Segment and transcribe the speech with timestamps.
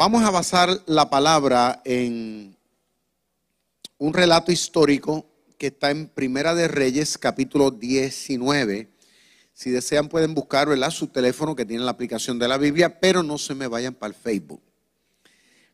[0.00, 2.56] Vamos a basar la palabra en
[3.98, 5.26] un relato histórico
[5.58, 8.88] que está en Primera de Reyes, capítulo 19.
[9.52, 10.90] Si desean pueden buscar ¿verdad?
[10.90, 14.14] su teléfono que tiene la aplicación de la Biblia, pero no se me vayan para
[14.14, 14.62] el Facebook.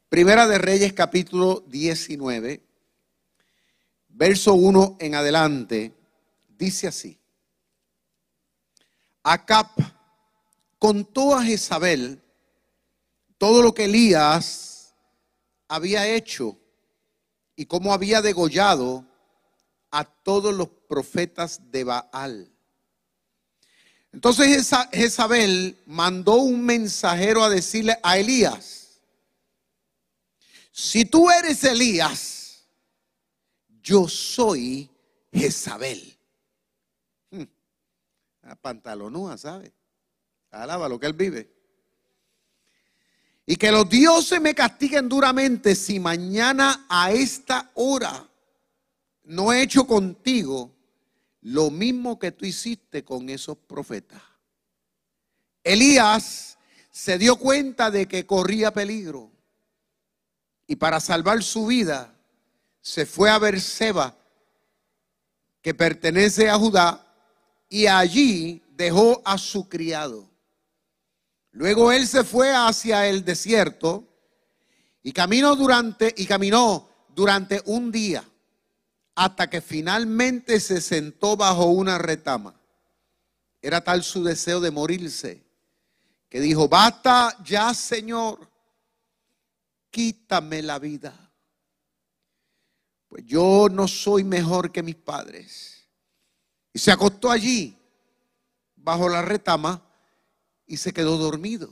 [0.09, 2.67] Primera de Reyes, capítulo 19,
[4.09, 5.93] verso 1 en adelante,
[6.49, 7.17] dice así.
[9.23, 9.71] Acap
[10.81, 12.21] contó a Jezabel
[13.39, 14.95] todo lo que Elías
[15.69, 16.59] había hecho
[17.55, 19.05] y cómo había degollado
[19.91, 22.53] a todos los profetas de Baal.
[24.13, 29.01] Entonces Jezabel mandó un mensajero a decirle a Elías,
[30.73, 32.67] si tú eres Elías,
[33.83, 34.91] yo soy
[35.33, 36.19] Jezabel.
[37.31, 37.45] Hmm.
[38.61, 39.73] Pantalonúa, ¿sabe?
[40.51, 41.56] Alaba lo que él vive.
[43.47, 48.29] Y que los dioses me castiguen duramente si mañana a esta hora
[49.23, 50.75] no he hecho contigo
[51.43, 54.21] lo mismo que tú hiciste con esos profetas.
[55.63, 56.59] Elías
[56.91, 59.31] se dio cuenta de que corría peligro
[60.67, 62.13] y para salvar su vida
[62.81, 64.17] se fue a Berseba,
[65.61, 67.05] que pertenece a Judá,
[67.69, 70.29] y allí dejó a su criado.
[71.57, 74.05] Luego él se fue hacia el desierto
[75.03, 78.23] y caminó durante y caminó durante un día
[79.15, 82.61] hasta que finalmente se sentó bajo una retama.
[83.63, 85.47] Era tal su deseo de morirse
[86.29, 88.51] que dijo, "Basta ya, Señor,
[89.91, 91.33] quítame la vida.
[93.09, 95.89] Pues yo no soy mejor que mis padres."
[96.75, 97.79] Y se acostó allí
[98.75, 99.86] bajo la retama
[100.67, 101.71] y se quedó dormido.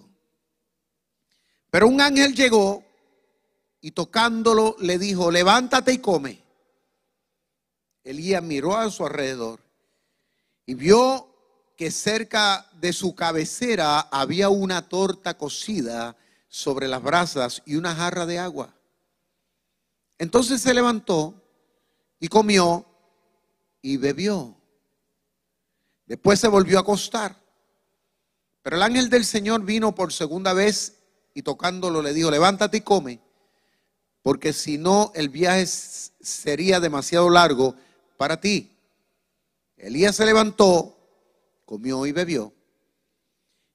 [1.70, 2.84] Pero un ángel llegó
[3.81, 6.42] y tocándolo le dijo, levántate y come.
[8.05, 9.61] Elías miró a su alrededor
[10.66, 11.28] y vio
[11.77, 16.16] que cerca de su cabecera había una torta cocida
[16.49, 18.75] sobre las brasas y una jarra de agua.
[20.19, 21.43] Entonces se levantó
[22.21, 22.87] y comió
[23.83, 24.56] y bebió.
[26.06, 27.44] Después se volvió a acostar.
[28.64, 30.94] Pero el ángel del Señor vino por segunda vez
[31.34, 33.20] y tocándolo le dijo, levántate y come,
[34.22, 37.74] porque si no el viaje sería demasiado largo
[38.16, 38.74] para ti.
[39.76, 40.97] Elías se levantó,
[41.66, 42.54] comió y bebió.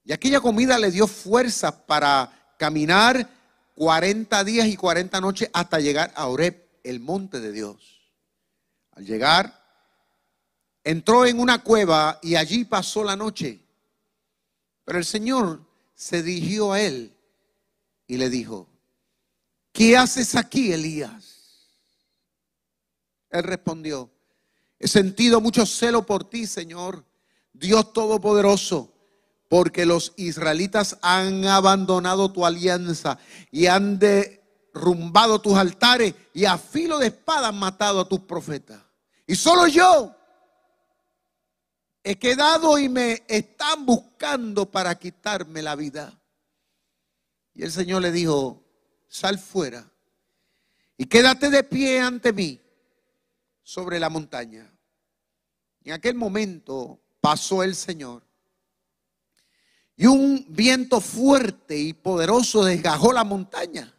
[0.05, 3.29] Y aquella comida le dio fuerza para caminar
[3.75, 8.11] 40 días y 40 noches hasta llegar a Oreb, el monte de Dios.
[8.93, 9.53] Al llegar,
[10.83, 13.68] entró en una cueva y allí pasó la noche.
[14.89, 15.61] Pero el Señor
[15.93, 17.15] se dirigió a él
[18.07, 18.67] y le dijo,
[19.71, 21.69] ¿qué haces aquí, Elías?
[23.29, 24.09] Él respondió,
[24.79, 27.05] he sentido mucho celo por ti, Señor,
[27.53, 28.91] Dios Todopoderoso,
[29.47, 33.19] porque los israelitas han abandonado tu alianza
[33.51, 38.81] y han derrumbado tus altares y a filo de espada han matado a tus profetas.
[39.27, 40.15] Y solo yo
[42.03, 46.19] he quedado y me están buscando para quitarme la vida.
[47.53, 48.63] Y el Señor le dijo,
[49.07, 49.89] sal fuera
[50.97, 52.59] y quédate de pie ante mí
[53.63, 54.69] sobre la montaña.
[55.83, 58.23] En aquel momento pasó el Señor
[59.95, 63.93] y un viento fuerte y poderoso desgajó la montaña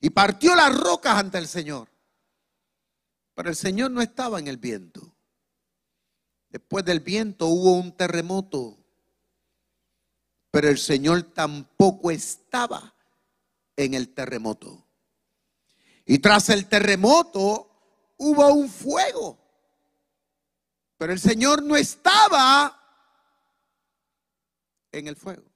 [0.00, 1.88] y partió las rocas ante el Señor.
[3.34, 5.09] Pero el Señor no estaba en el viento.
[6.50, 8.76] Después del viento hubo un terremoto,
[10.50, 12.94] pero el Señor tampoco estaba
[13.76, 14.84] en el terremoto.
[16.04, 17.70] Y tras el terremoto
[18.16, 19.38] hubo un fuego,
[20.98, 22.76] pero el Señor no estaba
[24.90, 25.48] en el fuego.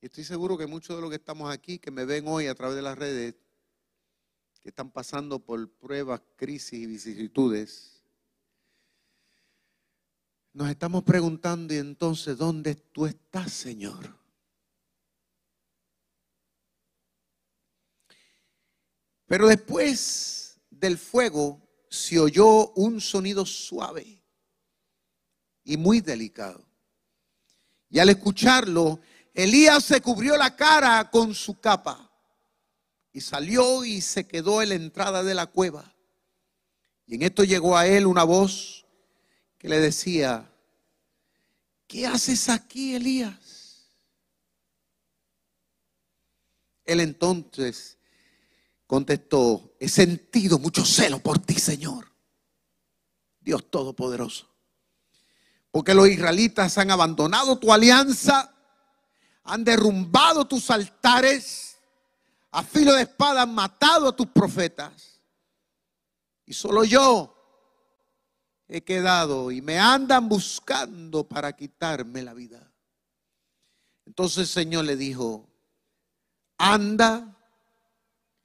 [0.00, 2.54] Y estoy seguro que muchos de los que estamos aquí, que me ven hoy a
[2.56, 3.36] través de las redes,
[4.60, 7.97] que están pasando por pruebas, crisis y vicisitudes,
[10.52, 14.18] nos estamos preguntando, y entonces, ¿dónde tú estás, Señor?
[19.26, 21.60] Pero después del fuego
[21.90, 24.24] se oyó un sonido suave
[25.64, 26.66] y muy delicado.
[27.90, 29.00] Y al escucharlo,
[29.34, 32.10] Elías se cubrió la cara con su capa
[33.12, 35.94] y salió y se quedó en la entrada de la cueva.
[37.06, 38.86] Y en esto llegó a él una voz
[39.58, 40.50] que le decía,
[41.86, 43.88] ¿qué haces aquí, Elías?
[46.84, 47.98] Él entonces
[48.86, 52.10] contestó, he sentido mucho celo por ti, Señor,
[53.40, 54.48] Dios Todopoderoso.
[55.70, 58.54] Porque los israelitas han abandonado tu alianza,
[59.42, 61.76] han derrumbado tus altares,
[62.50, 65.20] a filo de espada han matado a tus profetas.
[66.46, 67.37] Y solo yo
[68.68, 72.70] he quedado y me andan buscando para quitarme la vida.
[74.04, 75.48] Entonces el Señor le dijo,
[76.58, 77.36] anda,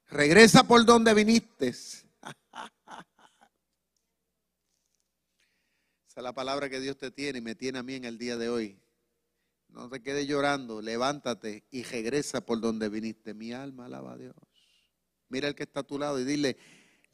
[0.06, 1.68] regresa por donde viniste.
[1.68, 2.00] Esa
[6.16, 8.36] es la palabra que Dios te tiene y me tiene a mí en el día
[8.36, 8.80] de hoy.
[9.68, 13.34] No te quedes llorando, levántate y regresa por donde viniste.
[13.34, 14.36] Mi alma alaba a Dios.
[15.28, 16.56] Mira el que está a tu lado y dile,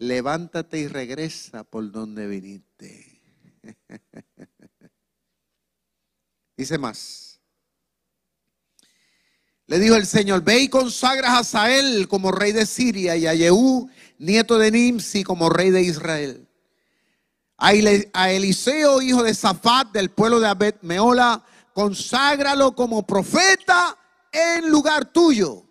[0.00, 3.20] levántate y regresa por donde viniste.
[6.56, 7.38] Dice más.
[9.66, 13.36] Le dijo el Señor, ve y consagra a Sael como rey de Siria y a
[13.36, 13.88] Jehú,
[14.18, 16.48] nieto de Nimsi, como rey de Israel.
[17.56, 21.44] A Eliseo, hijo de Zafat, del pueblo de Abed Meola,
[21.74, 23.96] conságralo como profeta
[24.32, 25.62] en lugar tuyo.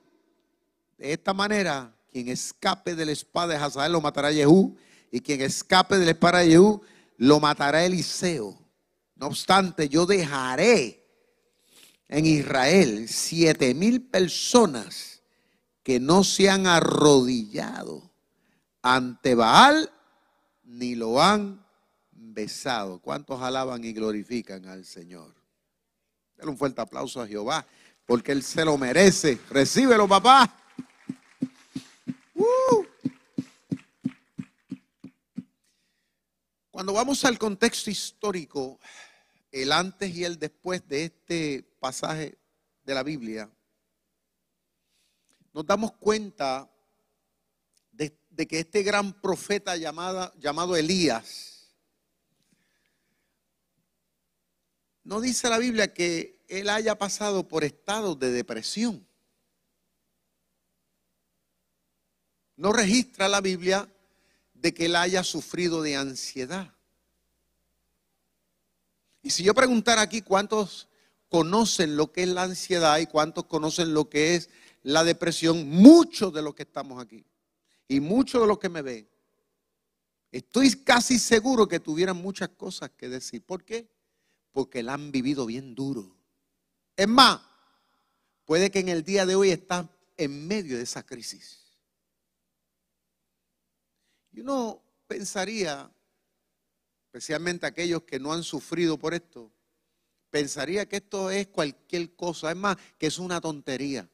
[0.98, 4.78] De esta manera, quien escape de la espada de Hazael lo matará Jehú,
[5.12, 6.82] y quien escape de la espada de Jehú
[7.18, 8.58] lo matará Eliseo.
[9.16, 11.06] No obstante, yo dejaré
[12.08, 15.22] en Israel siete mil personas
[15.84, 18.12] que no se han arrodillado
[18.82, 19.92] ante Baal
[20.64, 21.66] ni lo han
[22.12, 23.00] besado.
[23.00, 25.34] ¿Cuántos alaban y glorifican al Señor?
[26.38, 27.66] Dale un fuerte aplauso a Jehová,
[28.06, 29.40] porque Él se lo merece.
[29.50, 30.59] Recíbelo, papá.
[36.72, 38.80] Cuando vamos al contexto histórico,
[39.52, 42.38] el antes y el después de este pasaje
[42.84, 43.50] de la Biblia,
[45.54, 46.72] nos damos cuenta
[47.92, 51.50] de, que este gran profeta llamado Elías,
[55.04, 59.09] no dice la Biblia que él haya pasado por estados de depresión.
[62.60, 63.88] No registra la Biblia
[64.54, 66.74] de que él haya sufrido de ansiedad.
[69.22, 70.90] Y si yo preguntara aquí cuántos
[71.30, 74.50] conocen lo que es la ansiedad y cuántos conocen lo que es
[74.84, 77.26] la depresión, muchos de los que estamos aquí
[77.88, 79.10] y muchos de los que me ven,
[80.30, 83.42] estoy casi seguro que tuvieran muchas cosas que decir.
[83.42, 83.90] ¿Por qué?
[84.52, 86.14] Porque la han vivido bien duro.
[86.98, 87.40] Es más,
[88.44, 91.59] puede que en el día de hoy están en medio de esa crisis.
[94.31, 95.90] Y uno pensaría,
[97.06, 99.52] especialmente aquellos que no han sufrido por esto,
[100.30, 104.08] pensaría que esto es cualquier cosa, es más, que es una tontería.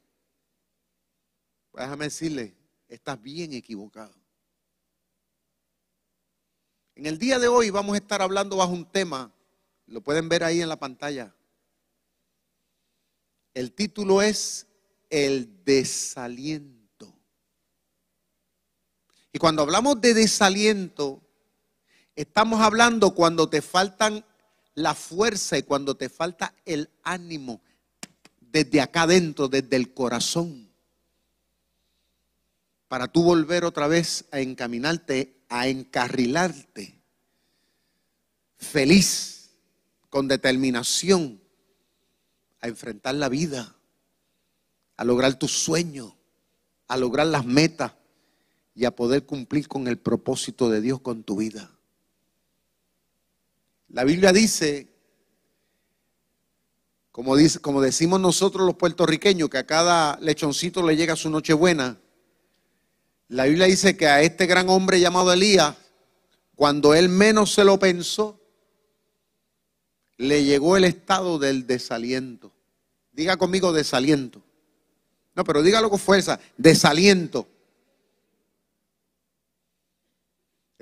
[1.74, 2.56] Déjame decirle,
[2.88, 4.14] estás bien equivocado.
[6.96, 9.34] En el día de hoy vamos a estar hablando bajo un tema,
[9.88, 11.36] lo pueden ver ahí en la pantalla.
[13.54, 14.68] El título es
[15.10, 16.75] El desaliento.
[19.36, 21.22] Y cuando hablamos de desaliento,
[22.16, 24.24] estamos hablando cuando te faltan
[24.76, 27.60] la fuerza y cuando te falta el ánimo
[28.40, 30.72] desde acá adentro, desde el corazón,
[32.88, 37.02] para tú volver otra vez a encaminarte, a encarrilarte,
[38.58, 39.50] feliz,
[40.10, 41.42] con determinación,
[42.62, 43.76] a enfrentar la vida,
[44.96, 46.14] a lograr tus sueños,
[46.88, 47.92] a lograr las metas
[48.76, 51.72] y a poder cumplir con el propósito de Dios con tu vida.
[53.88, 54.90] La Biblia dice,
[57.12, 61.98] como, dice, como decimos nosotros los puertorriqueños, que a cada lechoncito le llega su nochebuena.
[63.30, 65.76] La Biblia dice que a este gran hombre llamado Elías,
[66.56, 68.42] cuando él menos se lo pensó,
[70.18, 72.52] le llegó el estado del desaliento.
[73.14, 74.44] Diga conmigo desaliento.
[75.34, 77.48] No, pero dígalo con fuerza, desaliento.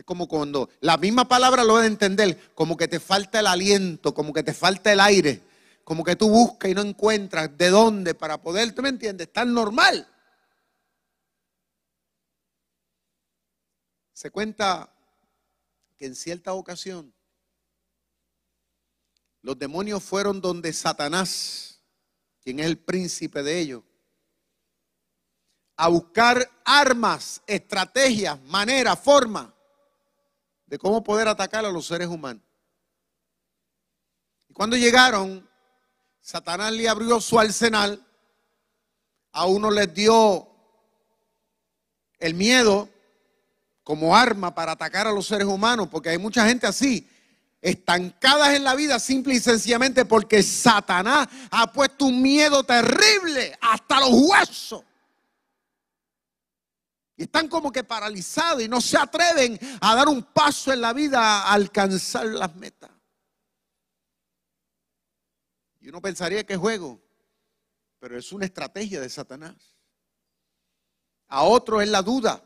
[0.06, 4.34] Como cuando la misma palabra lo de entender, como que te falta el aliento, como
[4.34, 5.42] que te falta el aire,
[5.84, 9.32] como que tú buscas y no encuentras de dónde para poder, ¿tú me entiendes?
[9.32, 10.08] Tan normal.
[14.14, 14.94] Se cuenta
[15.98, 17.14] que en cierta ocasión
[19.42, 21.82] los demonios fueron donde Satanás,
[22.42, 23.84] quien es el príncipe de ellos,
[25.76, 29.48] a buscar armas, estrategias, maneras, formas
[30.74, 32.42] de cómo poder atacar a los seres humanos.
[34.50, 35.48] Y cuando llegaron,
[36.20, 38.04] Satanás le abrió su arsenal,
[39.34, 40.50] a uno les dio
[42.18, 42.90] el miedo
[43.84, 47.08] como arma para atacar a los seres humanos, porque hay mucha gente así,
[47.62, 54.00] estancadas en la vida simple y sencillamente porque Satanás ha puesto un miedo terrible hasta
[54.00, 54.84] los huesos.
[57.16, 60.94] Y están como que paralizados y no se atreven a dar un paso en la
[60.94, 62.90] vida a alcanzar las metas.
[65.80, 67.02] Y uno pensaría que es juego,
[68.00, 69.76] pero es una estrategia de Satanás.
[71.28, 72.42] A otro es la duda.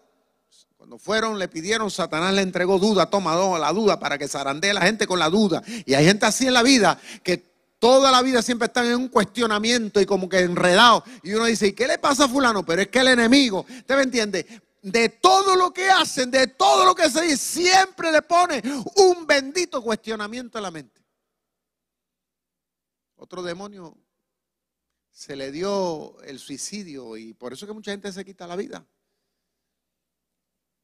[0.76, 4.76] Cuando fueron, le pidieron, Satanás le entregó duda, toma la duda para que zarandee a
[4.76, 5.62] la gente con la duda.
[5.86, 7.38] Y hay gente así en la vida que
[7.80, 11.04] toda la vida siempre están en un cuestionamiento y como que enredado.
[11.24, 12.66] Y uno dice, ¿y qué le pasa a fulano?
[12.66, 14.46] Pero es que el enemigo, ¿usted me entiende?
[14.82, 18.62] De todo lo que hacen, de todo lo que se dice, siempre le pone
[18.96, 21.02] un bendito cuestionamiento a la mente.
[23.16, 23.98] Otro demonio
[25.12, 28.86] se le dio el suicidio y por eso que mucha gente se quita la vida.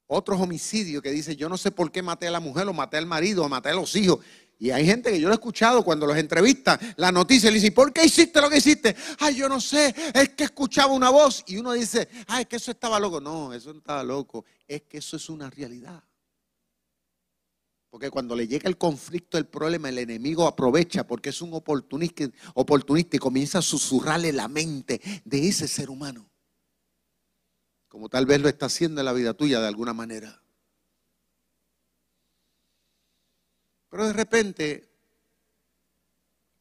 [0.08, 2.98] Otros homicidios que dice, yo no sé por qué maté a la mujer, o maté
[2.98, 4.20] al marido, o maté a los hijos.
[4.64, 7.74] Y hay gente que yo lo he escuchado cuando los entrevistan, la noticia le dice,
[7.74, 8.96] ¿por qué hiciste lo que hiciste?
[9.20, 12.56] Ay, yo no sé, es que escuchaba una voz y uno dice, ay, es que
[12.56, 13.20] eso estaba loco.
[13.20, 16.02] No, eso no estaba loco, es que eso es una realidad.
[17.90, 22.24] Porque cuando le llega el conflicto, el problema, el enemigo aprovecha porque es un oportunista,
[22.54, 26.30] oportunista y comienza a susurrarle la mente de ese ser humano
[27.90, 30.43] como tal vez lo está haciendo en la vida tuya de alguna manera.
[33.94, 34.90] Pero de repente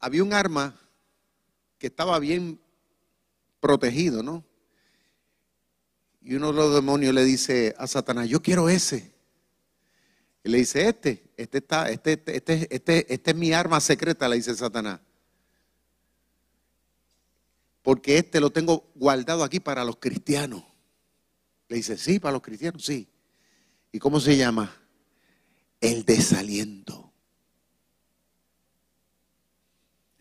[0.00, 0.78] había un arma
[1.78, 2.60] que estaba bien
[3.58, 4.44] protegido, ¿no?
[6.20, 9.14] Y uno de los demonios le dice a Satanás, yo quiero ese.
[10.44, 14.28] Y le dice, este, este está, este, este, este, este, este es mi arma secreta,
[14.28, 15.00] le dice Satanás.
[17.80, 20.64] Porque este lo tengo guardado aquí para los cristianos.
[21.68, 23.08] Le dice, sí, para los cristianos, sí.
[23.90, 24.76] ¿Y cómo se llama?
[25.80, 27.11] El desaliento.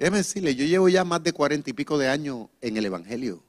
[0.01, 3.43] Déjeme decirle, yo llevo ya más de cuarenta y pico de años en el Evangelio.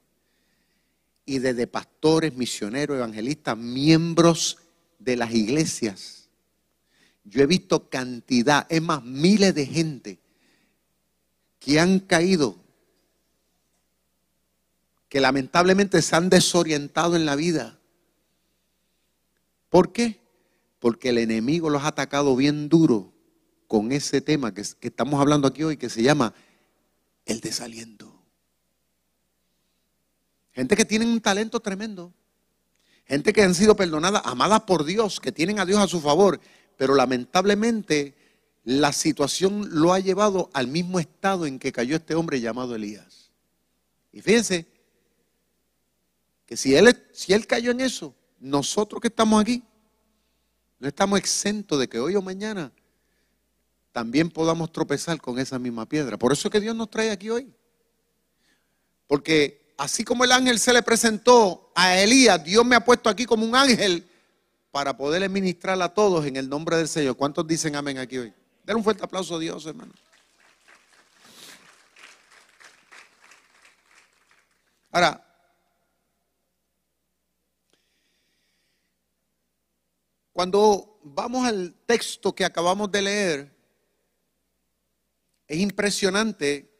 [1.24, 4.58] Y desde pastores, misioneros, evangelistas, miembros
[4.98, 6.28] de las iglesias.
[7.24, 10.18] Yo he visto cantidad, es más, miles de gente
[11.58, 12.58] que han caído,
[15.08, 17.78] que lamentablemente se han desorientado en la vida
[19.70, 20.20] ¿Por qué?
[20.80, 23.11] Porque el enemigo los ha atacado bien duro
[23.72, 26.34] con ese tema que, estamos hablando aquí hoy, que se llama
[27.24, 28.22] el desaliento.
[30.52, 32.12] Gente que tiene un talento tremendo.
[33.06, 36.38] Gente que han sido perdonadas, amadas por Dios, que tienen a Dios a su favor,
[36.76, 38.14] pero lamentablemente
[38.62, 43.30] la situación lo ha llevado al mismo estado en que cayó este hombre llamado Elías.
[44.12, 44.66] Y fíjense
[46.44, 49.62] que si él, si él cayó en eso, nosotros que estamos aquí,
[50.78, 52.70] no estamos exentos de que hoy o mañana
[53.92, 56.18] también podamos tropezar con esa misma piedra.
[56.18, 57.52] Por eso es que Dios nos trae aquí hoy.
[59.06, 63.26] Porque así como el ángel se le presentó a Elías, Dios me ha puesto aquí
[63.26, 64.08] como un ángel
[64.70, 67.16] para poderle ministrar a todos en el nombre del Señor.
[67.16, 68.32] ¿Cuántos dicen amén aquí hoy?
[68.64, 69.92] Den un fuerte aplauso a Dios, hermano.
[74.90, 75.22] Ahora,
[80.32, 83.51] Cuando vamos al texto que acabamos de leer,
[85.52, 86.72] es impresionante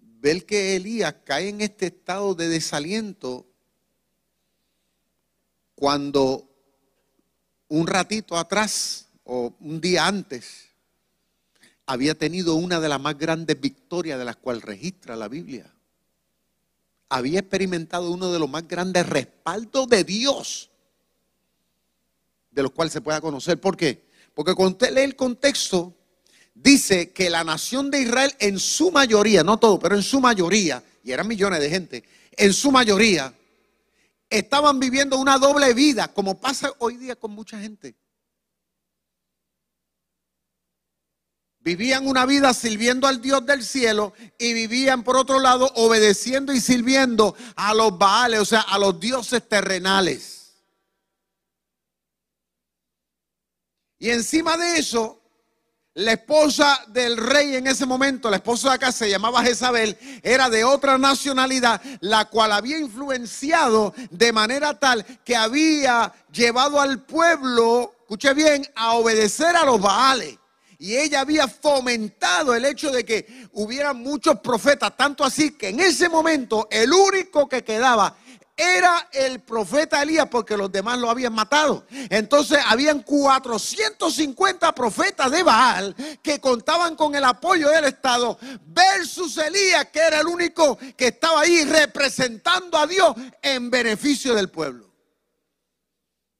[0.00, 3.46] ver que Elías cae en este estado de desaliento
[5.74, 6.48] cuando
[7.68, 10.70] un ratito atrás o un día antes
[11.84, 15.70] había tenido una de las más grandes victorias de las cuales registra la Biblia.
[17.10, 20.70] Había experimentado uno de los más grandes respaldos de Dios
[22.50, 23.60] de los cuales se pueda conocer.
[23.60, 24.08] ¿Por qué?
[24.32, 25.97] Porque cuando usted lee el contexto,
[26.62, 30.82] dice que la nación de Israel en su mayoría, no todo, pero en su mayoría,
[31.02, 33.32] y eran millones de gente, en su mayoría,
[34.28, 37.94] estaban viviendo una doble vida, como pasa hoy día con mucha gente.
[41.60, 46.60] Vivían una vida sirviendo al Dios del cielo y vivían por otro lado obedeciendo y
[46.60, 50.54] sirviendo a los Baales, o sea, a los dioses terrenales.
[53.98, 55.20] Y encima de eso,
[55.98, 60.48] la esposa del rey en ese momento, la esposa de acá se llamaba Jezabel, era
[60.48, 67.96] de otra nacionalidad, la cual había influenciado de manera tal que había llevado al pueblo,
[68.02, 70.38] escuche bien, a obedecer a los Baales.
[70.78, 75.80] Y ella había fomentado el hecho de que hubiera muchos profetas, tanto así que en
[75.80, 78.16] ese momento el único que quedaba
[78.58, 81.86] era el profeta Elías porque los demás lo habían matado.
[82.10, 88.36] Entonces habían 450 profetas de Baal que contaban con el apoyo del Estado
[88.66, 94.50] versus Elías que era el único que estaba ahí representando a Dios en beneficio del
[94.50, 94.92] pueblo.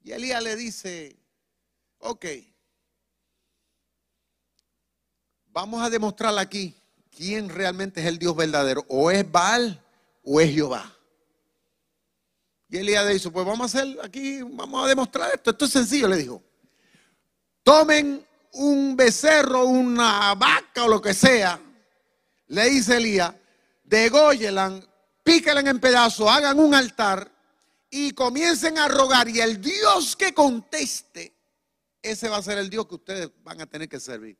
[0.02, 1.16] Y Elías le dice,
[1.98, 2.26] ok,
[5.46, 6.74] vamos a demostrar aquí
[7.16, 8.84] quién realmente es el Dios verdadero.
[8.88, 9.80] O es Baal
[10.24, 10.97] o es Jehová.
[12.68, 15.50] Y Elías le dijo, pues vamos a hacer aquí, vamos a demostrar esto.
[15.50, 16.42] Esto es sencillo, le dijo.
[17.62, 21.60] Tomen un becerro, una vaca o lo que sea.
[22.48, 23.34] Le dice Elías,
[23.84, 24.86] degóyelan,
[25.22, 27.30] píquenla en pedazos, hagan un altar
[27.90, 29.28] y comiencen a rogar.
[29.28, 31.34] Y el Dios que conteste,
[32.02, 34.38] ese va a ser el Dios que ustedes van a tener que servir.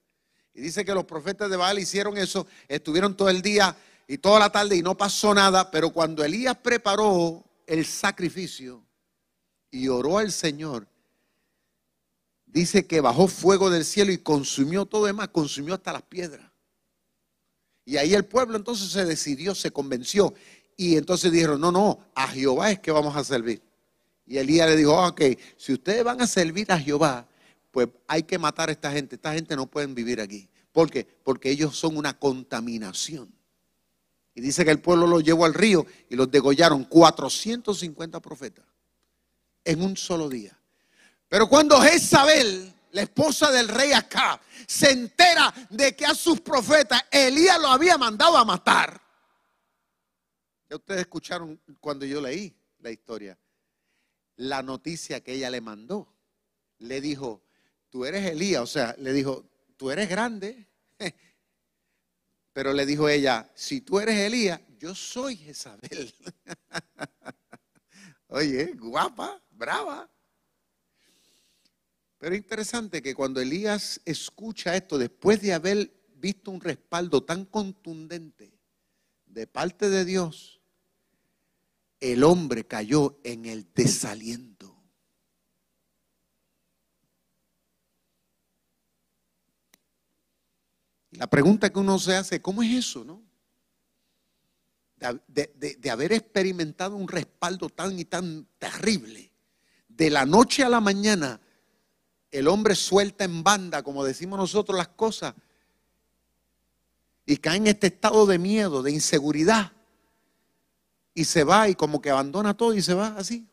[0.53, 4.41] Y dice que los profetas de Baal hicieron eso, estuvieron todo el día y toda
[4.41, 8.83] la tarde y no pasó nada, pero cuando Elías preparó el sacrificio
[9.71, 10.89] y oró al Señor,
[12.47, 16.51] dice que bajó fuego del cielo y consumió todo demás, consumió hasta las piedras.
[17.85, 20.35] Y ahí el pueblo entonces se decidió, se convenció.
[20.77, 23.63] Y entonces dijeron, no, no, a Jehová es que vamos a servir.
[24.27, 25.23] Y Elías le dijo, ok,
[25.57, 27.27] si ustedes van a servir a Jehová,
[27.71, 29.17] pues hay que matar a esta gente.
[29.17, 30.49] Esta gente no pueden vivir aquí.
[30.73, 31.07] ¿Por qué?
[31.23, 33.38] Porque ellos son una contaminación.
[34.39, 38.65] Y dice que el pueblo los llevó al río y los degollaron 450 profetas
[39.65, 40.57] en un solo día.
[41.29, 47.03] Pero cuando Jezabel, la esposa del rey Acá, se entera de que a sus profetas
[47.11, 49.03] Elías lo había mandado a matar.
[50.71, 53.37] Ya ustedes escucharon cuando yo leí la historia,
[54.37, 56.15] la noticia que ella le mandó.
[56.79, 57.43] Le dijo,
[57.91, 60.69] tú eres Elías, o sea, le dijo, tú eres grande,
[62.59, 66.13] pero le dijo ella, si tú eres Elías, yo soy Jezabel.
[68.27, 70.11] Oye, guapa, brava.
[72.19, 78.59] Pero interesante que cuando Elías escucha esto, después de haber visto un respaldo tan contundente
[79.25, 80.61] de parte de Dios,
[82.01, 84.78] el hombre cayó en el desaliento.
[91.19, 93.21] La pregunta que uno se hace, ¿cómo es eso, no?
[95.27, 99.33] De, haber experimentado un respaldo tan y tan terrible.
[99.89, 101.41] De la noche a la mañana,
[102.31, 105.35] el hombre suelta en banda, como decimos nosotros, las cosas.
[107.27, 109.73] Y cae en este estado de miedo, de inseguridad.
[111.15, 113.45] Y se va y como que abandona todo y se va así.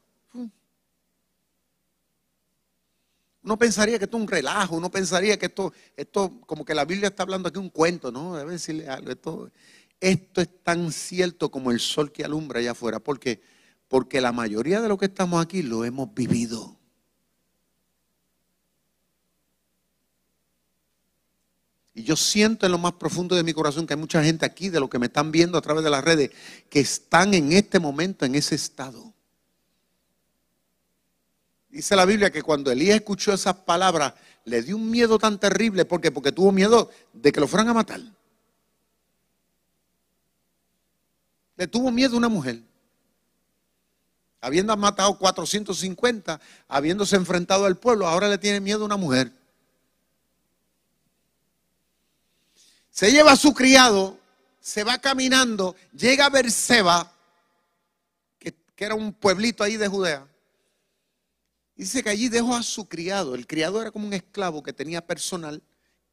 [3.45, 6.83] Uno pensaría que esto es un relajo, uno pensaría que esto, esto, como que la
[6.83, 8.35] Biblia está hablando aquí un cuento, ¿no?
[8.35, 9.51] Debe decirle algo.
[9.99, 12.99] Esto, es tan cierto como el sol que alumbra allá afuera.
[12.99, 13.43] ¿Por qué?
[13.87, 16.75] Porque la mayoría de los que estamos aquí lo hemos vivido.
[21.93, 24.69] Y yo siento en lo más profundo de mi corazón que hay mucha gente aquí,
[24.69, 26.31] de los que me están viendo a través de las redes,
[26.67, 29.14] que están en este momento en ese estado.
[31.75, 34.13] Dice la Biblia que cuando Elías escuchó esas palabras,
[34.45, 35.83] le dio un miedo tan terrible.
[35.83, 36.09] ¿Por qué?
[36.09, 37.99] Porque tuvo miedo de que lo fueran a matar.
[41.57, 42.61] Le tuvo miedo una mujer.
[44.39, 49.33] Habiendo matado 450, habiéndose enfrentado al pueblo, ahora le tiene miedo una mujer.
[52.89, 54.17] Se lleva a su criado,
[54.61, 57.11] se va caminando, llega a Berseba,
[58.39, 60.25] que, que era un pueblito ahí de Judea
[61.75, 63.35] Dice que allí dejó a su criado.
[63.35, 65.61] El criado era como un esclavo que tenía personal,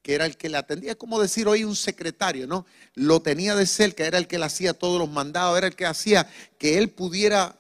[0.03, 2.67] que era el que le atendía, es como decir hoy un secretario, ¿no?
[2.95, 5.87] Lo tenía de cerca, era el que le hacía todos los mandados, era el que
[5.87, 7.57] hacía que él pudiera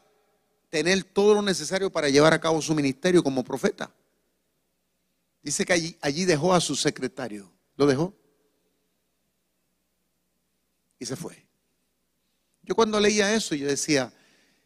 [0.68, 3.94] tener todo lo necesario para llevar a cabo su ministerio como profeta.
[5.42, 7.52] Dice que allí, allí dejó a su secretario.
[7.76, 8.14] ¿Lo dejó?
[10.98, 11.46] Y se fue.
[12.62, 14.12] Yo cuando leía eso, yo decía,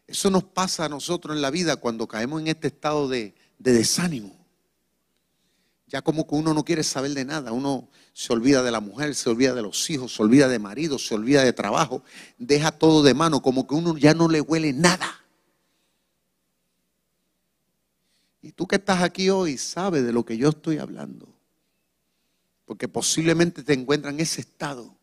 [0.07, 4.35] eso nos pasa a nosotros en la vida cuando caemos en este estado de, desánimo.
[5.87, 9.15] Ya como que uno no quiere saber de nada, uno se olvida de la mujer,
[9.15, 12.03] se olvida de los hijos, se olvida de marido, se olvida de trabajo,
[12.37, 15.23] deja todo de mano, como que uno ya no le huele nada.
[18.41, 21.27] Y tú que estás aquí hoy sabes de lo que yo estoy hablando,
[22.65, 24.97] porque posiblemente te encuentras en ese estado.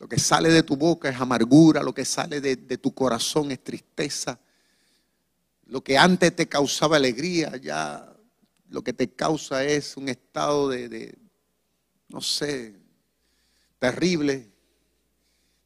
[0.00, 3.62] Lo que sale de tu boca es amargura, lo que sale de, tu corazón es
[3.62, 4.40] tristeza.
[5.66, 8.10] Lo que antes te causaba alegría, ya
[8.70, 11.18] lo que te causa es un estado de,
[12.08, 12.80] no sé,
[13.78, 14.50] terrible.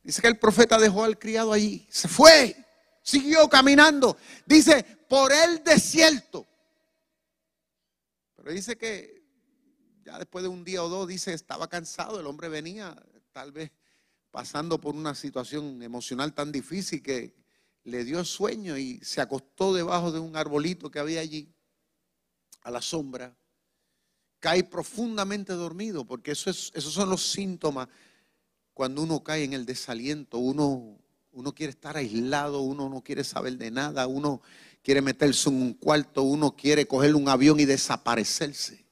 [0.02, 2.56] Dice que el profeta dejó al criado allí, se fue,
[3.02, 4.16] siguió caminando.
[4.44, 6.44] Dice, por el desierto.
[8.34, 9.22] Pero dice que
[10.04, 13.00] ya después de un día o dos, dice, estaba cansado, el hombre venía
[13.32, 13.70] tal vez
[14.34, 17.36] pasando por una situación emocional tan difícil que
[17.84, 21.54] le dio sueño y se acostó debajo de un arbolito que había allí,
[22.62, 23.32] a la sombra.
[24.40, 27.86] Cae profundamente dormido, porque eso es, esos son los síntomas
[28.72, 30.98] cuando uno cae en el desaliento, uno,
[31.30, 34.42] uno quiere estar aislado, uno no quiere saber de nada, uno
[34.82, 38.83] quiere meterse en un cuarto, uno quiere coger un avión y desaparecerse.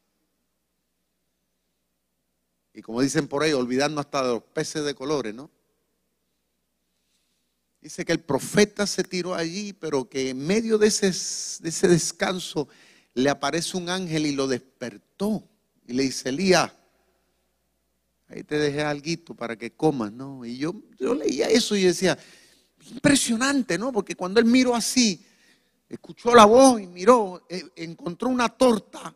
[2.74, 5.50] Y como dicen por ahí, olvidando hasta de los peces de colores, ¿no?
[7.80, 11.06] Dice que el profeta se tiró allí, pero que en medio de ese,
[11.62, 12.68] de ese descanso
[13.14, 15.48] le aparece un ángel y lo despertó.
[15.86, 16.70] Y le dice, Elías,
[18.28, 20.44] ahí te dejé algo para que comas, ¿no?
[20.44, 22.16] Y yo, yo leía eso y decía,
[22.90, 23.92] impresionante, ¿no?
[23.92, 25.24] Porque cuando él miró así,
[25.88, 29.14] escuchó la voz y miró, eh, encontró una torta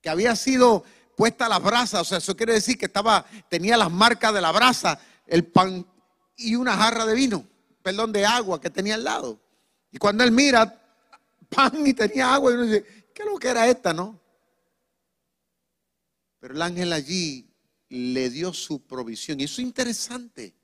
[0.00, 0.84] que había sido
[1.20, 4.52] puesta la brasa, o sea, eso quiere decir que estaba, tenía las marcas de la
[4.52, 5.86] brasa, el pan
[6.34, 7.46] y una jarra de vino,
[7.82, 9.38] perdón, de agua que tenía al lado.
[9.90, 10.82] Y cuando él mira,
[11.50, 14.18] pan y tenía agua, y uno dice, ¿qué es lo que era esta, no?
[16.38, 17.54] Pero el ángel allí
[17.90, 19.40] le dio su provisión.
[19.40, 20.54] Y eso es interesante.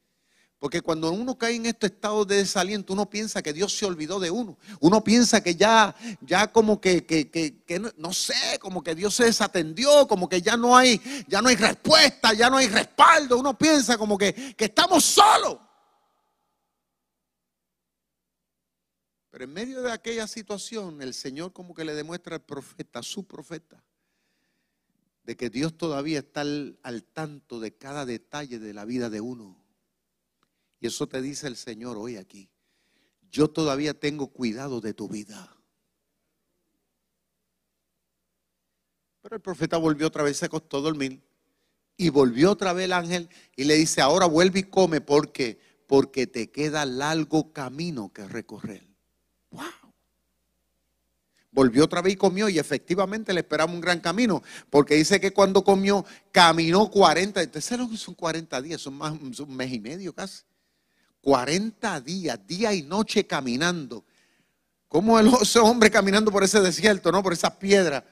[0.58, 4.18] Porque cuando uno cae en este estado de desaliento, uno piensa que Dios se olvidó
[4.18, 4.56] de uno.
[4.80, 10.08] Uno piensa que ya, ya como que, que, no sé, como que Dios se desatendió,
[10.08, 13.38] como que ya no hay, ya no hay respuesta, ya no hay respaldo.
[13.38, 15.58] Uno piensa como que, que estamos solos.
[19.30, 23.26] Pero en medio de aquella situación, el Señor como que le demuestra al profeta, su
[23.26, 23.84] profeta,
[25.22, 29.65] de que Dios todavía está al tanto de cada detalle de la vida de uno.
[30.80, 32.48] Y eso te dice el Señor hoy aquí.
[33.30, 35.56] Yo todavía tengo cuidado de tu vida.
[39.22, 41.20] Pero el profeta volvió otra vez, se acostó a dormir.
[41.96, 46.26] Y volvió otra vez el ángel y le dice, ahora vuelve y come porque porque
[46.26, 48.86] te queda largo camino que recorrer.
[49.50, 49.64] Wow.
[51.50, 55.32] Volvió otra vez y comió y efectivamente le esperamos un gran camino, porque dice que
[55.32, 60.42] cuando comió caminó 40, entonces son 40 días, son más un mes y medio casi.
[61.26, 64.04] 40 días, día y noche caminando.
[64.86, 67.20] Como ese hombre caminando por ese desierto, ¿no?
[67.20, 68.04] Por esas piedras,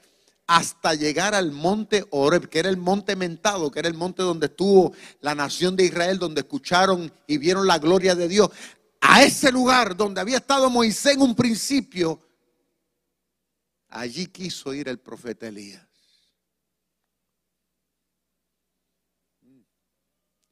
[0.48, 4.46] hasta llegar al monte Oreb, que era el monte mentado, que era el monte donde
[4.46, 8.50] estuvo la nación de Israel, donde escucharon y vieron la gloria de Dios.
[9.00, 12.18] A ese lugar donde había estado Moisés en un principio,
[13.90, 15.86] allí quiso ir el profeta Elías.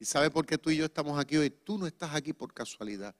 [0.03, 1.49] ¿Y sabe por qué tú y yo estamos aquí hoy?
[1.49, 3.15] Tú no estás aquí por casualidad.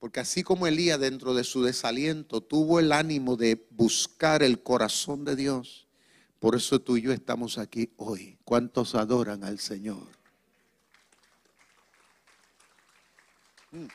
[0.00, 5.24] Porque así como Elías dentro de su desaliento tuvo el ánimo de buscar el corazón
[5.24, 5.86] de Dios,
[6.40, 8.36] por eso tú y yo estamos aquí hoy.
[8.42, 10.08] ¿Cuántos adoran al Señor?
[13.70, 13.86] Mm.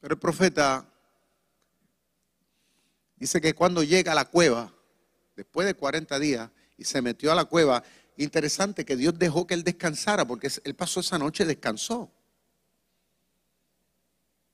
[0.00, 0.88] Pero el profeta
[3.16, 4.72] dice que cuando llega a la cueva,
[5.36, 7.84] después de 40 días, y se metió a la cueva,
[8.22, 12.10] Interesante que Dios dejó que él descansara porque él pasó esa noche, descansó.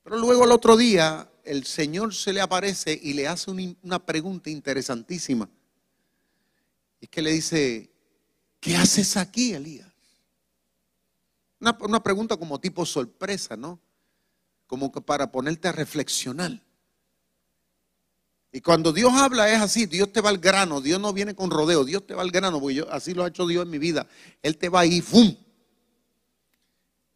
[0.03, 4.49] Pero luego el otro día el Señor se le aparece y le hace una pregunta
[4.49, 5.51] interesantísima.
[7.01, 7.91] Es que le dice,
[8.61, 9.93] ¿qué haces aquí, Elías?
[11.61, 13.79] Una, una pregunta como tipo sorpresa, ¿no?
[14.67, 16.63] Como que para ponerte a reflexionar.
[18.51, 21.51] Y cuando Dios habla es así, Dios te va al grano, Dios no viene con
[21.51, 23.79] rodeo, Dios te va al grano, porque yo, así lo ha hecho Dios en mi
[23.79, 24.09] vida.
[24.43, 25.37] Él te va ahí, ¡fum!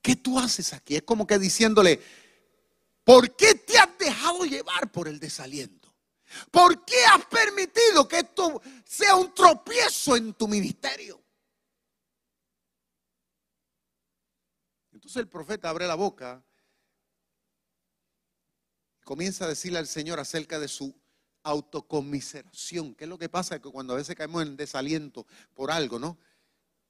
[0.03, 0.97] ¿Qué tú haces aquí?
[0.97, 2.01] Es como que diciéndole,
[3.05, 5.95] ¿por qué te has dejado llevar por el desaliento?
[6.51, 11.23] ¿Por qué has permitido que esto sea un tropiezo en tu ministerio?
[14.93, 16.45] Entonces el profeta abre la boca
[19.05, 20.95] comienza a decirle al Señor acerca de su
[21.43, 22.95] autocomiseración.
[22.95, 23.61] ¿Qué es lo que pasa?
[23.61, 26.19] Que cuando a veces caemos en desaliento por algo, ¿no?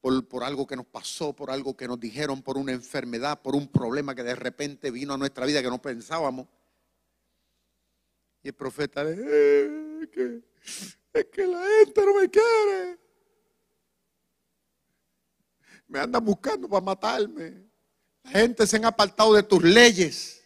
[0.01, 3.55] Por, por, algo que nos pasó, por algo que nos dijeron, por una enfermedad, por
[3.55, 6.49] un problema que de repente vino a nuestra vida que no pensábamos.
[8.43, 10.43] Y el profeta le eh, es, que,
[11.13, 12.99] es que la gente no me quiere.
[15.87, 17.71] Me andan buscando para matarme.
[18.25, 20.42] La gente se han apartado de tus leyes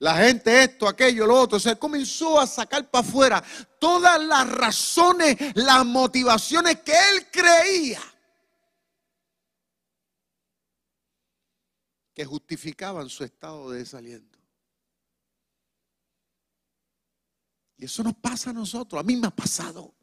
[0.00, 1.58] la gente esto, aquello, lo otro.
[1.58, 3.44] Se comenzó a sacar para afuera
[3.80, 8.00] todas las razones, las motivaciones que él creía
[12.14, 14.38] que justificaban su estado de desaliento.
[17.76, 19.94] Y eso nos pasa a nosotros, a mí me ha pasado.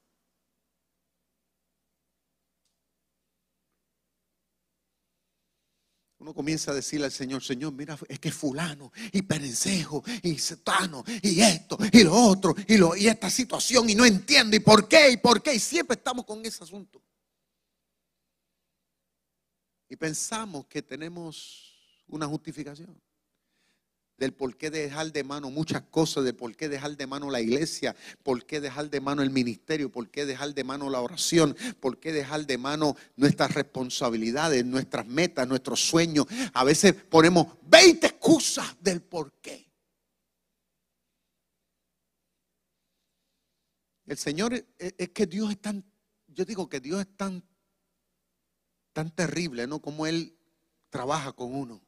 [6.26, 11.04] Uno comienza a decirle al Señor, Señor, mira, es que fulano, y perencejo, y setano,
[11.22, 14.88] y esto, y lo otro, y, lo, y esta situación, y no entiendo, y por
[14.88, 17.00] qué, y por qué, y siempre estamos con ese asunto.
[19.88, 23.00] Y pensamos que tenemos una justificación
[24.18, 27.42] del por qué dejar de mano muchas cosas, del por qué dejar de mano la
[27.42, 31.56] iglesia, por qué dejar de mano el ministerio, por qué dejar de mano la oración,
[31.80, 36.26] por qué dejar de mano nuestras responsabilidades, nuestras metas, nuestros sueños.
[36.54, 39.66] A veces ponemos 20 excusas del por qué.
[44.06, 45.84] El Señor es, que Dios es tan,
[46.28, 47.44] yo digo que Dios es tan,
[48.94, 49.82] tan terrible, ¿no?
[49.82, 50.38] Como Él
[50.90, 51.82] trabaja con uno.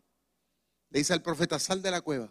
[0.89, 2.29] Le dice al profeta, sal de la cueva.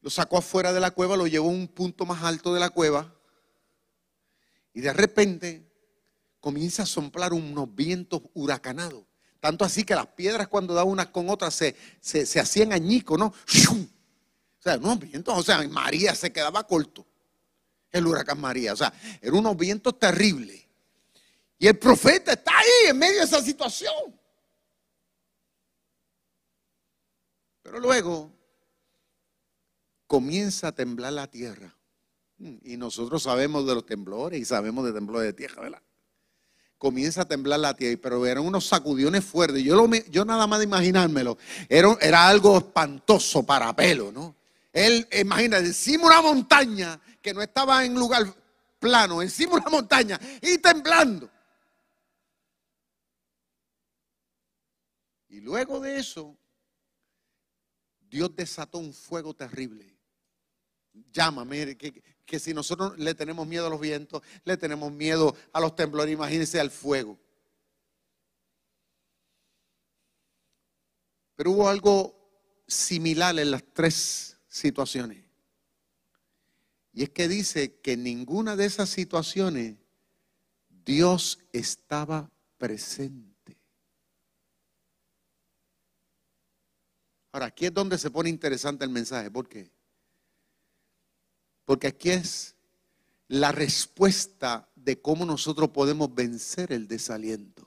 [0.00, 2.70] Lo sacó afuera de la cueva, lo llevó a un punto más alto de la
[2.70, 3.14] cueva.
[4.74, 5.70] Y de repente
[6.40, 9.04] comienza a soplar unos vientos huracanados.
[9.38, 13.26] Tanto así que las piedras cuando daban unas con otras se, se, hacían añicos, ¿no?
[13.26, 17.04] O sea, unos vientos, o sea, María se quedaba corto.
[17.90, 20.62] El huracán María, o sea, eran unos vientos terribles.
[21.58, 23.92] Y el profeta está ahí en medio de esa situación.
[27.72, 28.30] Pero luego
[30.06, 31.74] comienza a temblar la tierra.
[32.36, 35.82] Mm, y nosotros sabemos de los temblores y sabemos de temblores de tierra, ¿verdad?
[36.76, 39.64] Comienza a temblar la tierra, pero eran unos sacudiones fuertes.
[39.64, 44.36] Yo, nada más de imaginármelo, era, algo espantoso para pelo, ¿no?
[44.70, 48.34] Él, imagínate, encima una montaña que no estaba en lugar
[48.78, 51.30] plano, encima una montaña y temblando.
[55.30, 56.36] Y luego de eso,
[58.12, 59.96] Dios desató un fuego terrible.
[61.10, 65.60] Llámame, que, que si nosotros le tenemos miedo a los vientos, le tenemos miedo a
[65.60, 67.18] los temblores, imagínense al fuego.
[71.34, 75.24] Pero hubo algo similar en las tres situaciones.
[76.92, 79.76] Y es que dice que en ninguna de esas situaciones
[80.68, 83.31] Dios estaba presente.
[87.32, 89.30] Ahora, aquí es donde se pone interesante el mensaje.
[89.30, 89.70] ¿Por qué?
[91.64, 92.54] Porque aquí es
[93.28, 97.66] la respuesta de cómo nosotros podemos vencer el desaliento.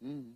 [0.00, 0.32] Mm.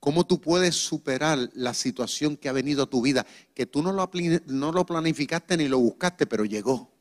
[0.00, 3.24] ¿Cómo tú puedes superar la situación que ha venido a tu vida?
[3.54, 4.10] Que tú no lo,
[4.46, 6.92] no lo planificaste ni lo buscaste, pero llegó.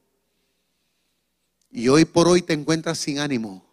[1.71, 3.64] Y hoy por hoy te encuentras sin ánimo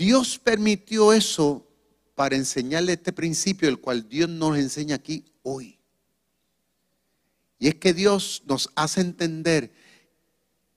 [0.00, 1.66] Dios permitió eso
[2.14, 5.78] para enseñarle este principio, el cual Dios nos enseña aquí hoy.
[7.58, 9.70] Y es que Dios nos hace entender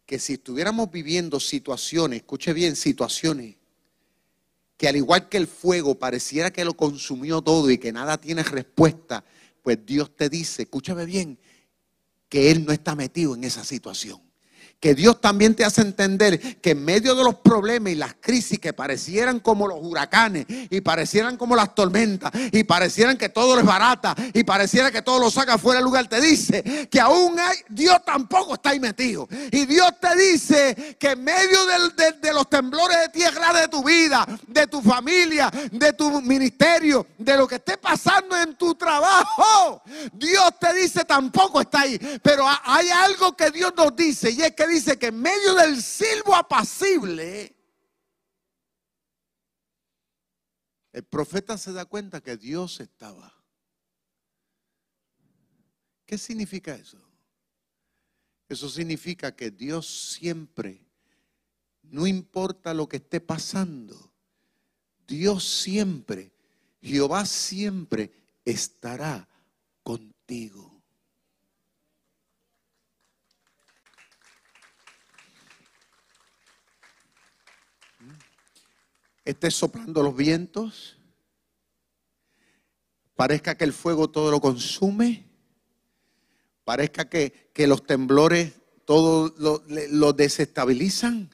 [0.06, 3.56] que si estuviéramos viviendo situaciones, escuche bien, situaciones,
[4.76, 8.44] que al igual que el fuego pareciera que lo consumió todo y que nada tiene
[8.44, 9.24] respuesta,
[9.62, 11.40] pues Dios te dice, escúchame bien,
[12.28, 14.33] que Él no está metido en esa situación
[14.84, 18.60] que Dios también te hace entender que en medio de los problemas y las crisis
[18.60, 23.65] que parecieran como los huracanes y parecieran como las tormentas y parecieran que todo es
[23.65, 27.60] barata y pareciera que todo lo saca fuera del lugar, te dice que aún hay,
[27.69, 29.26] Dios tampoco está ahí metido.
[29.54, 31.60] Y Dios te dice que en medio
[32.22, 37.38] de, los temblores de tierra de tu vida, de tu familia, de tu ministerio, de
[37.38, 41.98] lo que esté pasando en tu trabajo, Dios te dice tampoco está ahí.
[42.22, 45.82] Pero hay algo que Dios nos dice y es que dice que en medio del
[45.82, 47.56] silbo apacible,
[50.92, 53.34] el profeta se da cuenta que Dios estaba.
[56.06, 57.02] ¿Qué significa eso?
[58.50, 60.86] Eso significa que Dios siempre,
[61.82, 64.14] no importa lo que esté pasando,
[65.08, 66.32] Dios siempre,
[66.82, 68.12] Jehová siempre
[68.46, 69.28] estará
[69.82, 70.73] contigo.
[79.26, 80.98] Esté soplando los vientos,
[83.16, 85.26] parezca que el fuego todo lo consume,
[86.64, 88.54] parezca que, los temblores
[88.86, 91.33] todo lo, lo, desestabilizan,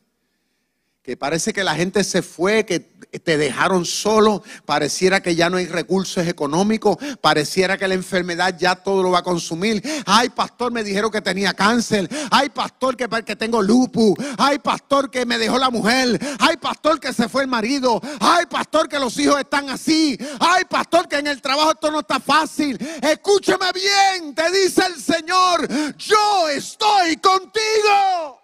[1.10, 5.58] que parece que la gente se fue, que te dejaron solo, pareciera que ya no
[5.58, 9.82] hay recursos económicos, pareciera que la enfermedad ya todo lo va a consumir.
[10.06, 12.08] Ay, pastor, me dijeron que tenía cáncer.
[12.30, 14.14] Ay, pastor, que, que tengo lupus.
[14.38, 16.20] Ay, pastor, que me dejó la mujer.
[16.38, 18.00] Ay, pastor, que se fue el marido.
[18.20, 20.16] Ay, pastor, que los hijos están así.
[20.40, 22.78] Ay, pastor, que en el trabajo esto no está fácil.
[23.02, 25.68] Escúcheme bien, te dice el Señor,
[25.98, 28.39] yo estoy contigo.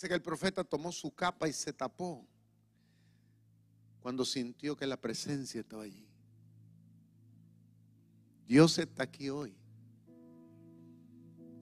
[0.00, 2.26] Dice que el profeta tomó su capa y se tapó
[4.00, 6.08] cuando sintió que la presencia estaba allí.
[8.48, 9.54] Dios está aquí hoy.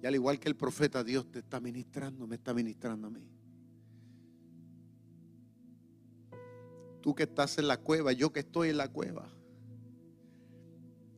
[0.01, 3.29] Y al igual que el profeta, Dios te está ministrando, me está ministrando a mí.
[7.03, 9.29] Tú que estás en la cueva, yo que estoy en la cueva.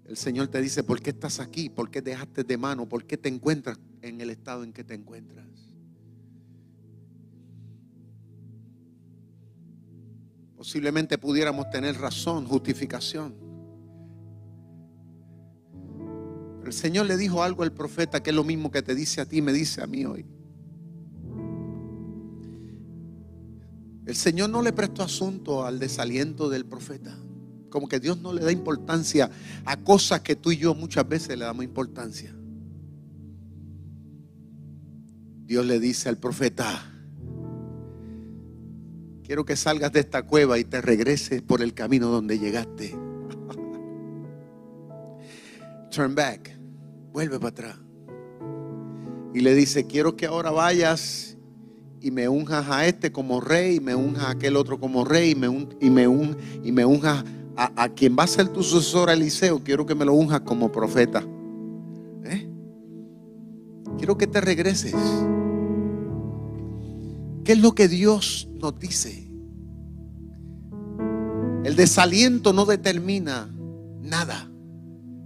[0.06, 1.68] El Señor te dice, ¿por qué estás aquí?
[1.68, 2.88] ¿Por qué dejaste de mano?
[2.88, 5.69] ¿Por qué te encuentras en el estado en que te encuentras?
[10.60, 13.34] Posiblemente pudiéramos tener razón, justificación.
[16.62, 19.24] El Señor le dijo algo al profeta que es lo mismo que te dice a
[19.24, 20.26] ti, me dice a mí hoy.
[24.04, 27.16] El Señor no le prestó asunto al desaliento del profeta.
[27.70, 29.30] Como que Dios no le da importancia
[29.64, 32.36] a cosas que tú y yo muchas veces le damos importancia.
[35.46, 36.99] Dios le dice al profeta,
[39.30, 42.90] Quiero que salgas de esta cueva y te regreses por el camino donde llegaste.
[45.92, 46.58] Turn back.
[47.12, 47.76] Vuelve para atrás.
[49.32, 51.38] Y le dice, quiero que ahora vayas
[52.00, 55.30] y me unjas a este como rey, y me unjas a aquel otro como rey,
[55.30, 55.46] y me,
[55.80, 56.08] y me,
[56.64, 57.24] y me unjas
[57.56, 59.62] a, quien va a ser tu sucesor, Eliseo.
[59.62, 61.22] Quiero que me lo unjas como profeta.
[62.24, 62.48] ¿Eh?
[63.96, 64.96] Quiero que te regreses.
[67.50, 69.28] ¿Qué es lo que Dios nos dice?
[71.64, 73.50] El desaliento no determina
[74.02, 74.48] nada.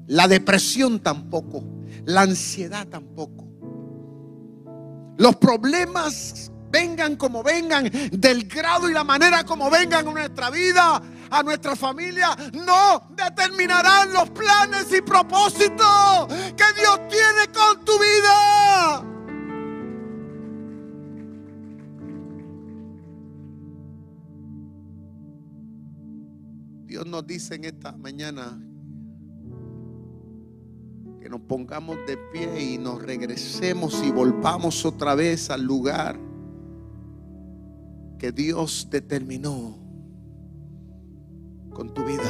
[0.06, 1.62] La depresión tampoco.
[2.06, 3.46] La ansiedad tampoco.
[5.18, 11.02] Los problemas vengan como vengan, del grado y la manera como vengan a nuestra vida,
[11.30, 19.13] a nuestra familia, no determinarán los planes y propósitos que Dios tiene con tu vida.
[27.14, 28.60] Nos dice en esta mañana
[31.20, 36.18] que nos pongamos de pie y nos regresemos y volvamos otra vez al lugar
[38.18, 39.78] que Dios determinó
[41.72, 42.28] con tu vida.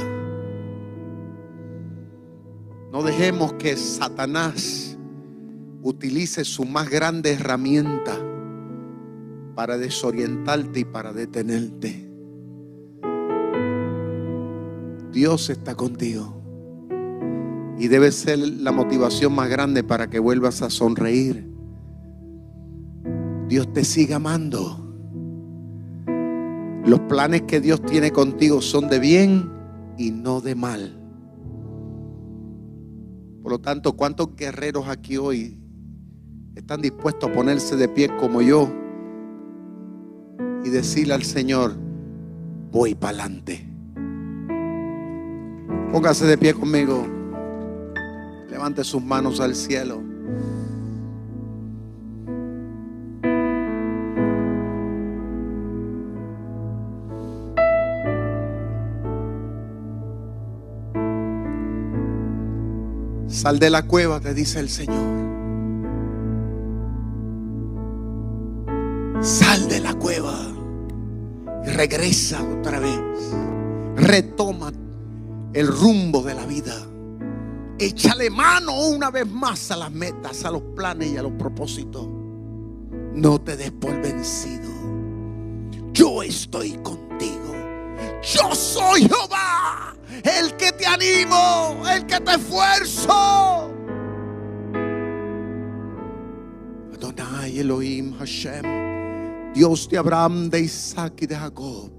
[2.93, 4.99] No dejemos que Satanás
[5.81, 8.19] utilice su más grande herramienta
[9.55, 12.14] para desorientarte y para detenerte.
[15.15, 16.43] Dios está contigo.
[17.79, 21.49] Y debe ser la motivación más grande para que vuelvas a sonreír.
[23.49, 24.81] Dios te sigue amando.
[26.85, 29.51] Los planes que Dios tiene contigo son de bien
[29.97, 31.01] y no de mal.
[33.43, 35.61] Por lo tanto, ¿cuántos guerreros aquí hoy
[36.57, 38.69] están dispuestos a ponerse de pie como yo
[40.65, 41.77] y decirle al Señor,
[42.73, 43.74] voy para adelante?
[45.95, 47.07] Póngase de pie conmigo.
[48.51, 50.03] Levante sus manos al cielo.
[63.29, 64.97] Sal de la cueva, te dice el Señor.
[69.21, 70.35] Sal de la cueva
[71.65, 73.01] y regresa otra vez.
[73.95, 74.73] Retoma
[75.55, 76.75] el rumbo de la vida.
[77.79, 82.07] Échale mano una vez más a las metas, a los planes y a los propósitos.
[83.15, 84.71] No te des por vencido.
[85.93, 87.55] Yo estoy contigo.
[88.23, 89.95] Yo soy Jehová,
[90.25, 93.71] el que te animo, el que te esfuerzo.
[96.95, 101.94] Adonai Elohim Hashem, Dios de Abraham, de Isaac y de Jacob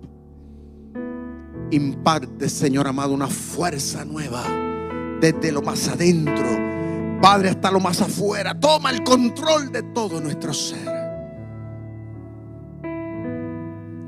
[1.71, 4.43] Imparte, Señor amado, una fuerza nueva
[5.19, 6.45] desde lo más adentro,
[7.21, 8.59] Padre, hasta lo más afuera.
[8.59, 10.87] Toma el control de todo nuestro ser.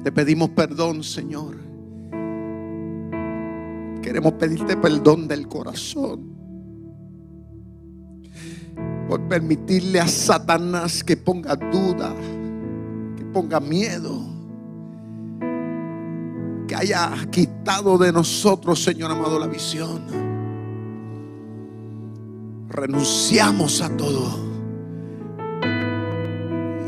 [0.04, 1.58] Te pedimos perdón, Señor.
[4.02, 6.38] Queremos pedirte perdón del corazón.
[9.08, 12.14] por permitirle a Satanás que ponga duda,
[13.16, 14.22] que ponga miedo,
[16.68, 20.02] que haya quitado de nosotros, Señor amado, la visión.
[22.70, 24.40] Renunciamos a todo.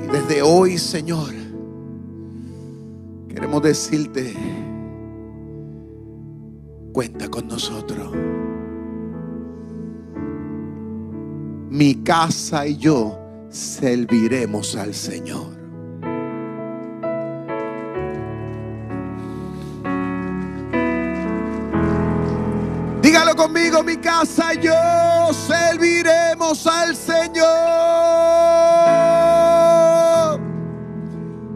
[0.04, 1.34] Y desde hoy, Señor,
[3.28, 4.36] queremos decirte,
[6.92, 8.12] cuenta con nosotros.
[11.70, 13.18] mi casa y yo
[13.50, 15.59] serviremos al Señor.
[23.40, 27.48] Conmigo, mi casa y yo serviremos al Señor.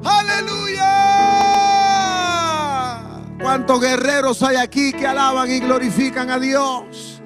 [0.06, 0.94] Aleluya.
[3.42, 7.22] ¿Cuántos guerreros hay aquí que alaban y glorifican a Dios?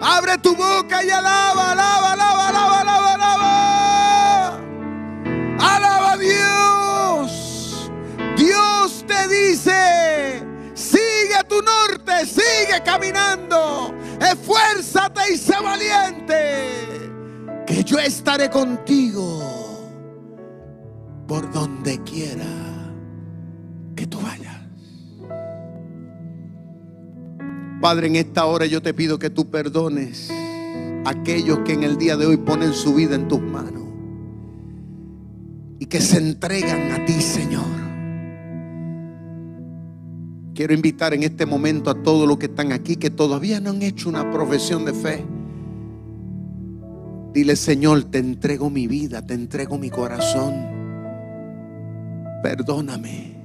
[0.00, 4.60] Abre tu boca y alaba, alaba, alaba, alaba, alaba, alaba.
[5.58, 7.90] Alaba a Dios.
[8.36, 9.97] Dios te dice,
[11.28, 13.94] sigue tu norte, sigue caminando.
[14.20, 16.74] Esfuérzate y sé valiente.
[17.66, 19.42] Que yo estaré contigo
[21.26, 22.46] por donde quiera
[23.94, 24.56] que tú vayas.
[27.80, 30.30] Padre, en esta hora yo te pido que tú perdones
[31.04, 33.84] a aquellos que en el día de hoy ponen su vida en tus manos
[35.78, 37.87] y que se entregan a ti, Señor.
[40.58, 43.80] Quiero invitar en este momento a todos los que están aquí que todavía no han
[43.80, 45.24] hecho una profesión de fe.
[47.32, 50.54] Dile, Señor, te entrego mi vida, te entrego mi corazón.
[52.42, 53.36] Perdóname.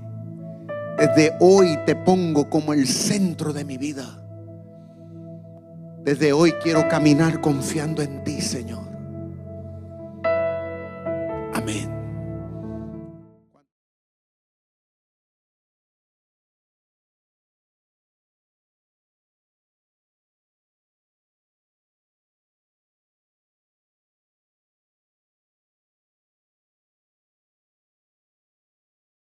[0.97, 4.19] Desde hoy te pongo como el centro de mi vida.
[6.03, 8.85] Desde hoy quiero caminar confiando en ti, Señor.
[11.53, 12.02] Amén.